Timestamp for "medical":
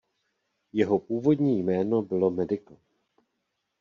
2.31-2.77